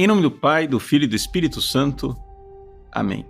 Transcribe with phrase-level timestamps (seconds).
[0.00, 2.16] Em nome do Pai, do Filho e do Espírito Santo.
[2.90, 3.26] Amém.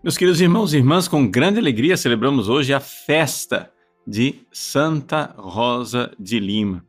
[0.00, 3.68] Meus queridos irmãos e irmãs, com grande alegria celebramos hoje a festa
[4.06, 6.86] de Santa Rosa de Lima.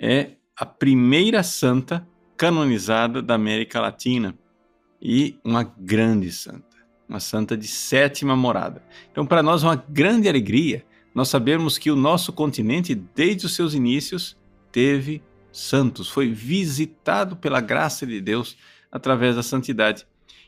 [0.00, 2.08] É a primeira santa
[2.38, 4.34] canonizada da América Latina
[4.98, 8.82] e uma grande santa, uma santa de sétima morada.
[9.12, 13.54] Então, para nós, é uma grande alegria nós sabermos que o nosso continente, desde os
[13.54, 14.38] seus inícios,
[14.72, 15.22] teve
[15.54, 18.56] santos, foi visitado pela graça de Deus
[18.90, 20.04] através da santidade.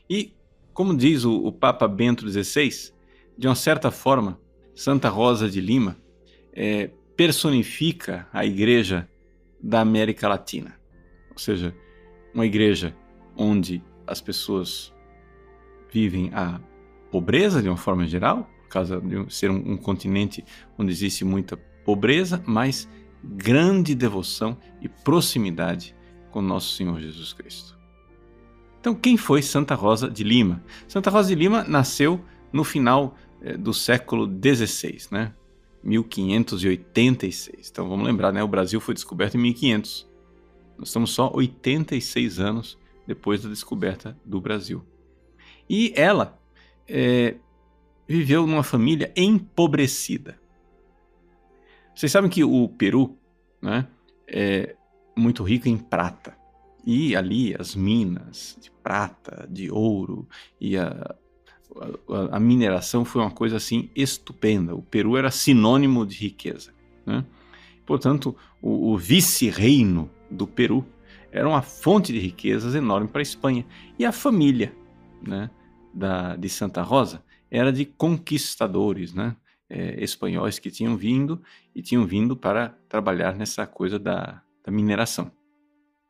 [0.09, 0.33] E,
[0.73, 2.91] como diz o, o Papa Bento XVI,
[3.37, 4.37] de uma certa forma,
[4.75, 5.97] Santa Rosa de Lima
[6.53, 9.07] é, personifica a igreja
[9.63, 10.77] da América Latina.
[11.31, 11.73] Ou seja,
[12.33, 12.93] uma igreja
[13.35, 14.93] onde as pessoas
[15.91, 16.59] vivem a
[17.09, 20.43] pobreza de uma forma geral, por causa de ser um, um continente
[20.77, 22.89] onde existe muita pobreza, mas
[23.23, 25.95] grande devoção e proximidade
[26.31, 27.77] com nosso Senhor Jesus Cristo.
[28.79, 30.63] Então, quem foi Santa Rosa de Lima?
[30.87, 32.23] Santa Rosa de Lima nasceu
[32.53, 35.33] no final eh, do século XVI, né?
[35.83, 37.69] 1586.
[37.71, 38.43] Então vamos lembrar, né?
[38.43, 40.07] O Brasil foi descoberto em 1500.
[40.77, 44.83] Nós estamos só 86 anos depois da descoberta do Brasil.
[45.69, 46.37] E ela
[46.87, 47.35] é,
[48.07, 50.39] viveu numa família empobrecida.
[51.97, 53.17] Vocês sabem que o Peru
[53.59, 53.87] né,
[54.27, 54.75] é
[55.15, 56.37] muito rico em prata.
[56.85, 60.27] E ali as minas de prata, de ouro
[60.61, 61.15] e a,
[62.07, 64.75] a, a mineração foi uma coisa assim estupenda.
[64.75, 66.71] O Peru era sinônimo de riqueza.
[67.03, 67.25] Né?
[67.83, 70.85] Portanto, o, o vice-reino do Peru
[71.31, 73.65] era uma fonte de riquezas enorme para a Espanha.
[73.97, 74.71] E a família
[75.19, 75.49] né,
[75.91, 79.35] da, de Santa Rosa era de conquistadores, né?
[79.69, 81.41] É, espanhóis que tinham vindo
[81.75, 85.31] e tinham vindo para trabalhar nessa coisa da, da mineração.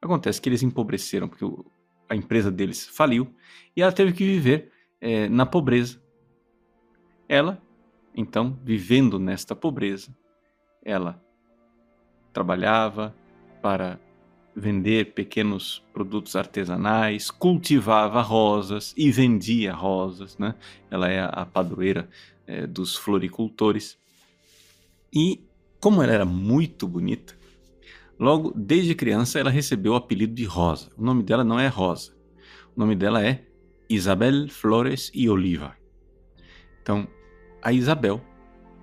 [0.01, 1.65] Acontece que eles empobreceram porque o,
[2.09, 3.33] a empresa deles faliu
[3.75, 6.01] e ela teve que viver é, na pobreza.
[7.27, 7.61] Ela,
[8.15, 10.15] então, vivendo nesta pobreza,
[10.83, 11.21] ela
[12.31, 13.15] trabalhava
[13.61, 13.99] para
[14.57, 20.55] vender pequenos produtos artesanais, cultivava rosas e vendia rosas, né?
[20.89, 22.09] Ela é a padroeira
[22.47, 23.99] é, dos floricultores.
[25.13, 25.43] E
[25.79, 27.37] como ela era muito bonita,
[28.19, 30.91] logo desde criança ela recebeu o apelido de Rosa.
[30.97, 32.13] O nome dela não é Rosa,
[32.75, 33.43] o nome dela é
[33.87, 35.77] Isabel Flores e Oliva.
[36.81, 37.07] Então,
[37.61, 38.19] a Isabel,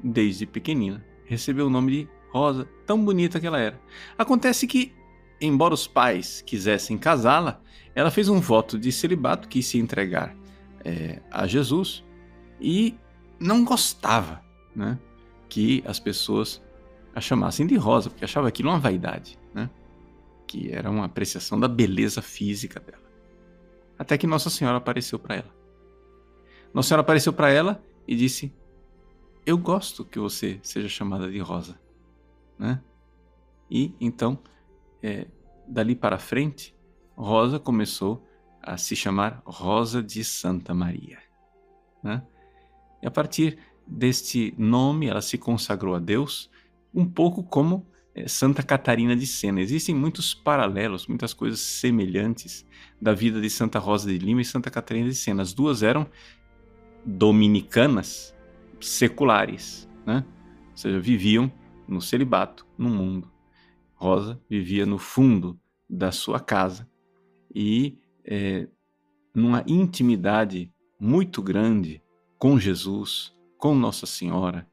[0.03, 3.81] desde pequenina, recebeu o nome de Rosa, tão bonita que ela era.
[4.17, 4.93] Acontece que,
[5.41, 7.61] embora os pais quisessem casá-la,
[7.95, 10.34] ela fez um voto de celibato, quis se entregar
[10.84, 12.05] é, a Jesus
[12.61, 12.95] e
[13.39, 14.43] não gostava
[14.75, 14.99] né,
[15.49, 16.62] que as pessoas
[17.15, 19.71] a chamassem de rosa, porque achava aquilo uma vaidade, né,
[20.47, 23.05] que era uma apreciação da beleza física dela.
[23.99, 25.55] Até que Nossa Senhora apareceu para ela.
[26.73, 28.53] Nossa Senhora apareceu para ela e disse:
[29.47, 31.78] Eu gosto que você seja chamada de Rosa.
[32.59, 32.81] Né?
[33.71, 34.39] E então,
[35.05, 35.27] é,
[35.69, 36.75] dali para frente,
[37.15, 38.27] Rosa começou
[38.63, 41.19] a se chamar Rosa de Santa Maria.
[42.03, 42.23] Né?
[43.03, 46.51] E a partir deste nome, ela se consagrou a Deus,
[46.95, 49.61] um pouco como é, Santa Catarina de Sena.
[49.61, 52.67] Existem muitos paralelos, muitas coisas semelhantes
[52.99, 55.43] da vida de Santa Rosa de Lima e Santa Catarina de Sena.
[55.43, 56.07] As duas eram
[57.05, 58.35] dominicanas
[58.81, 60.25] seculares, né?
[60.71, 61.53] ou seja, viviam
[61.87, 63.34] no celibato, no mundo.
[64.05, 66.87] Rosa vivia no fundo da sua casa
[67.55, 68.69] e é,
[69.35, 70.71] numa intimidade
[71.01, 72.03] muito grande
[72.39, 74.69] com Jesus, com Nossa Senhora.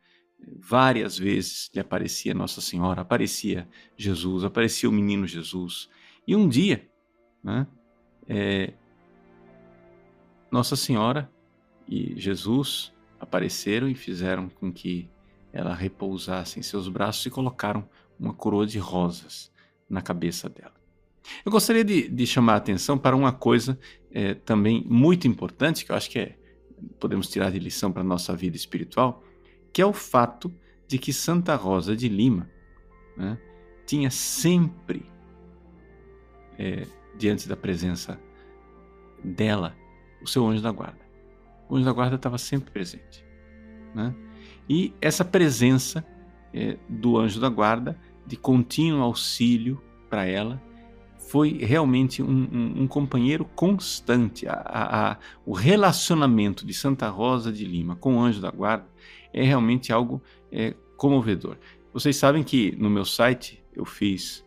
[0.59, 5.89] Várias vezes lhe aparecia Nossa Senhora, aparecia Jesus, aparecia o menino Jesus.
[6.27, 6.89] E um dia,
[7.41, 7.65] né,
[8.27, 8.73] é,
[10.51, 11.31] Nossa Senhora
[11.87, 15.09] e Jesus apareceram e fizeram com que
[15.53, 17.87] ela repousasse em seus braços e colocaram
[18.21, 19.51] uma coroa de rosas
[19.89, 20.79] na cabeça dela.
[21.43, 23.79] Eu gostaria de, de chamar a atenção para uma coisa
[24.11, 26.37] é, também muito importante, que eu acho que é
[26.99, 29.23] podemos tirar de lição para a nossa vida espiritual,
[29.71, 30.53] que é o fato
[30.87, 32.49] de que Santa Rosa de Lima
[33.15, 33.37] né,
[33.85, 35.05] tinha sempre,
[36.57, 36.85] é,
[37.17, 38.19] diante da presença
[39.23, 39.75] dela,
[40.21, 41.01] o seu anjo da guarda.
[41.69, 43.23] O anjo da guarda estava sempre presente.
[43.93, 44.13] Né?
[44.67, 46.05] E essa presença
[46.53, 50.61] é, do anjo da guarda, de contínuo auxílio para ela,
[51.17, 54.47] foi realmente um, um, um companheiro constante.
[54.47, 58.87] A, a, a, o relacionamento de Santa Rosa de Lima com o Anjo da Guarda
[59.33, 60.21] é realmente algo
[60.51, 61.57] é, comovedor.
[61.93, 64.45] Vocês sabem que no meu site eu fiz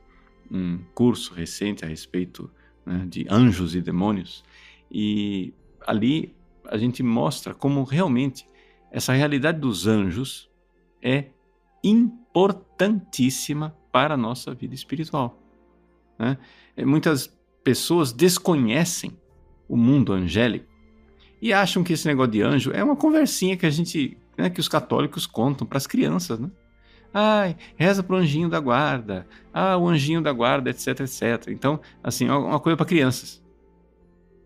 [0.50, 2.50] um curso recente a respeito
[2.84, 4.44] né, de anjos e demônios.
[4.90, 5.54] E
[5.86, 6.34] ali
[6.66, 8.46] a gente mostra como realmente
[8.90, 10.50] essa realidade dos anjos
[11.02, 11.26] é
[11.84, 15.40] importantíssima para a nossa vida espiritual.
[16.18, 16.38] Né?
[16.78, 17.32] Muitas
[17.62, 19.16] pessoas desconhecem
[19.68, 20.66] o mundo angélico
[21.40, 24.60] e acham que esse negócio de anjo é uma conversinha que a gente, né, que
[24.60, 26.50] os católicos contam para as crianças, né?
[27.12, 29.24] Ai, reza pro anjinho da guarda.
[29.52, 31.48] Ah, o anjinho da guarda, etc, etc.
[31.48, 33.40] Então, assim, é uma coisa para crianças.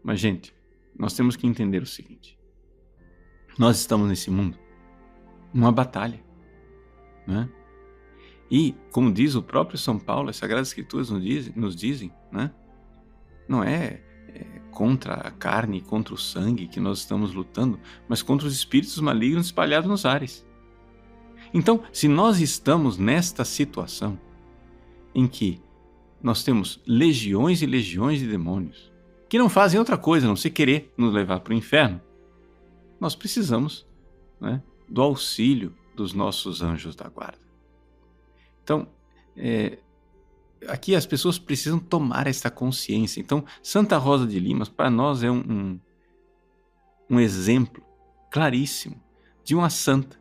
[0.02, 0.54] Mas, gente,
[0.98, 2.38] nós temos que entender o seguinte:
[3.56, 4.58] nós estamos nesse mundo
[5.54, 6.20] numa batalha,
[7.28, 7.46] né?
[8.50, 12.50] E, como diz o próprio São Paulo, as Sagradas Escrituras nos dizem, nos dizem né?
[13.46, 17.78] não é, é contra a carne, contra o sangue que nós estamos lutando,
[18.08, 20.46] mas contra os espíritos malignos espalhados nos ares.
[21.52, 24.18] Então, se nós estamos nesta situação
[25.14, 25.60] em que
[26.22, 28.90] nós temos legiões e legiões de demônios
[29.28, 32.00] que não fazem outra coisa a não ser querer nos levar para o inferno,
[32.98, 33.86] nós precisamos
[34.40, 37.38] né, do auxílio dos nossos anjos da guarda.
[38.64, 38.86] Então,
[39.36, 39.78] é,
[40.66, 43.20] aqui as pessoas precisam tomar essa consciência.
[43.20, 45.80] Então, Santa Rosa de Limas, para nós, é um, um,
[47.10, 47.82] um exemplo
[48.30, 49.00] claríssimo
[49.44, 50.18] de uma santa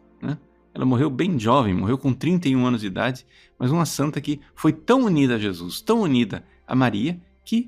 [0.77, 3.25] ela morreu bem jovem, morreu com 31 anos de idade,
[3.57, 7.67] mas uma santa que foi tão unida a Jesus, tão unida a Maria, que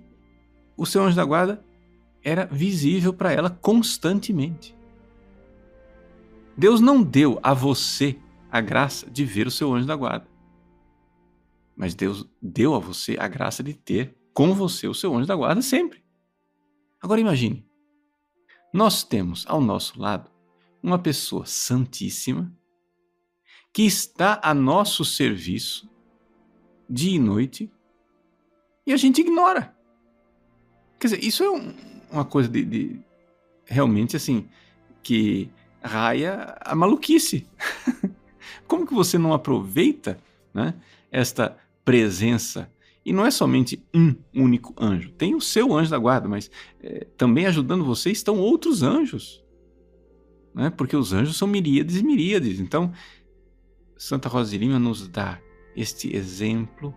[0.78, 1.66] o seu anjo da guarda
[2.24, 4.78] era visível para ela constantemente.
[6.60, 8.20] Deus não deu a você
[8.52, 10.28] a graça de ver o seu anjo da guarda.
[11.74, 15.38] Mas Deus deu a você a graça de ter com você o seu anjo da
[15.38, 16.04] guarda sempre.
[17.02, 17.66] Agora imagine,
[18.74, 20.30] nós temos ao nosso lado
[20.84, 22.54] uma pessoa santíssima
[23.72, 25.90] que está a nosso serviço
[26.90, 27.72] dia e noite
[28.86, 29.74] e a gente ignora.
[31.00, 31.74] Quer dizer, isso é um,
[32.12, 33.00] uma coisa de, de,
[33.66, 34.50] realmente assim
[35.02, 35.50] que
[35.82, 37.48] raia a maluquice.
[38.68, 40.20] Como que você não aproveita
[40.54, 40.74] né,
[41.12, 42.72] esta presença?
[43.06, 45.12] E não é somente um único anjo.
[45.12, 49.44] Tem o seu anjo da guarda, mas é, também ajudando você estão outros anjos.
[50.54, 50.70] Né?
[50.70, 52.60] Porque os anjos são miríades e miríades.
[52.60, 52.92] Então,
[53.98, 55.40] Santa Rosa de Lima nos dá
[55.76, 56.94] este exemplo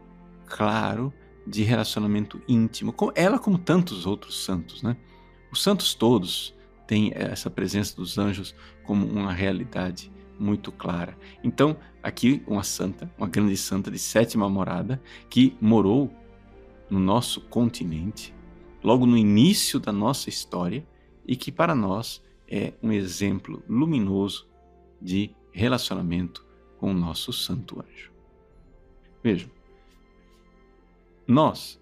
[0.46, 1.12] claro
[1.46, 4.96] de relacionamento íntimo, ela como tantos outros santos, né?
[5.50, 6.54] Os santos todos
[6.92, 8.54] têm essa presença dos anjos
[8.84, 11.16] como uma realidade muito clara.
[11.42, 16.12] Então, aqui uma santa, uma grande santa de sétima morada, que morou
[16.90, 18.34] no nosso continente,
[18.84, 20.86] logo no início da nossa história,
[21.26, 24.46] e que para nós é um exemplo luminoso
[25.00, 26.44] de relacionamento
[26.76, 28.12] com o nosso santo anjo.
[29.24, 29.48] Vejam,
[31.26, 31.80] nós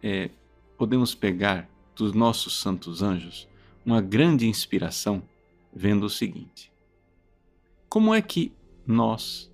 [0.00, 0.30] é,
[0.78, 3.48] podemos pegar dos nossos santos anjos
[3.86, 5.22] uma grande inspiração
[5.72, 6.72] vendo o seguinte:
[7.88, 8.52] como é que
[8.84, 9.50] nós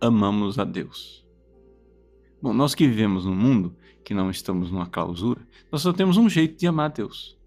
[0.00, 1.22] amamos a Deus?
[2.40, 6.28] Bom, nós que vivemos num mundo que não estamos numa clausura, nós só temos um
[6.28, 7.38] jeito de amar a Deus,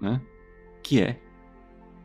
[0.00, 0.20] né?
[0.82, 1.20] que é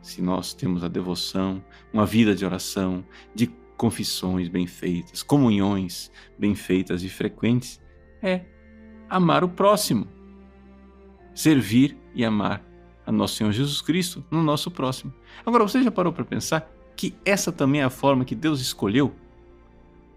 [0.02, 1.62] se nós temos a devoção,
[1.92, 3.46] uma vida de oração, de
[3.76, 7.80] confissões bem feitas, comunhões bem feitas e frequentes,
[8.22, 8.44] é
[9.08, 10.08] amar o próximo,
[11.34, 12.62] servir e amar
[13.06, 15.12] a nosso Senhor Jesus Cristo no nosso próximo.
[15.44, 19.14] Agora, você já parou para pensar que essa também é a forma que Deus escolheu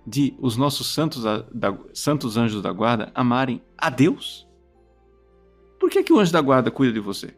[0.05, 4.47] de os nossos santos, da, santos anjos da guarda amarem a Deus?
[5.79, 7.33] Por que, que o anjo da guarda cuida de você?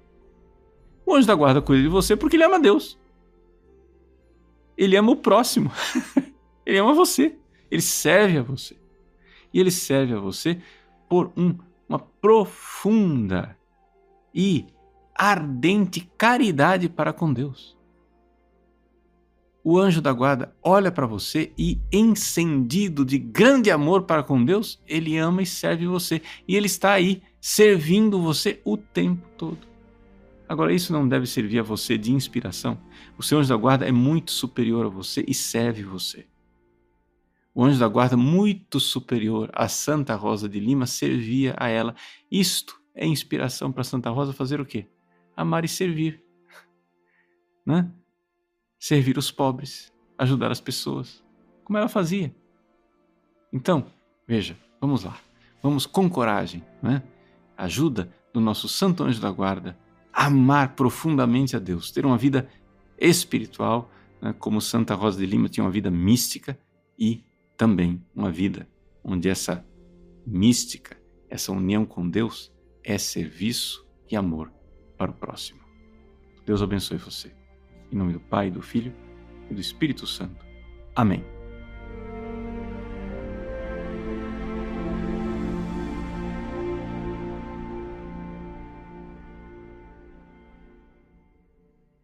[1.05, 2.97] O anjo da guarda cuida de você porque ele ama Deus.
[4.77, 5.71] Ele ama o próximo.
[6.65, 7.37] ele ama você.
[7.69, 8.75] Ele serve a você.
[9.53, 10.59] E ele serve a você
[11.07, 11.55] por um,
[11.87, 13.57] uma profunda
[14.35, 14.67] e
[15.15, 17.75] ardente caridade para com Deus.
[19.63, 24.79] O anjo da guarda olha para você e, encendido de grande amor para com Deus,
[24.85, 26.21] ele ama e serve você.
[26.47, 29.57] E ele está aí servindo você o tempo todo.
[30.47, 32.77] Agora, isso não deve servir a você de inspiração.
[33.17, 36.27] O seu anjo da guarda é muito superior a você e serve você.
[37.51, 41.95] O anjo da guarda, muito superior a Santa Rosa de Lima, servia a ela.
[42.29, 44.87] Isto é inspiração para Santa Rosa fazer o quê?
[45.35, 46.23] Amar e servir.
[47.65, 47.91] Né?
[48.77, 51.23] Servir os pobres, ajudar as pessoas,
[51.63, 52.35] como ela fazia.
[53.51, 53.87] Então,
[54.27, 55.17] veja, vamos lá.
[55.63, 57.01] Vamos com coragem, né?
[57.57, 59.75] Ajuda do nosso Santo Anjo da Guarda
[60.15, 62.47] amar profundamente a Deus, ter uma vida
[62.97, 66.57] espiritual, né, como Santa Rosa de Lima tinha uma vida mística
[66.97, 67.25] e
[67.57, 68.67] também uma vida
[69.03, 69.65] onde essa
[70.25, 70.97] mística,
[71.29, 72.51] essa união com Deus
[72.85, 74.51] é serviço e amor
[74.97, 75.59] para o próximo.
[76.45, 77.31] Deus abençoe você.
[77.91, 78.93] Em nome do Pai, do Filho
[79.49, 80.45] e do Espírito Santo.
[80.95, 81.34] Amém.